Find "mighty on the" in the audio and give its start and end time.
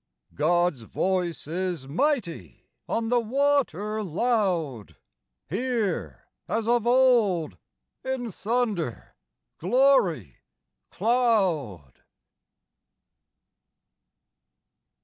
1.87-3.19